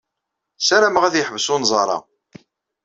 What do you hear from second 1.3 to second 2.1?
unẓar-a.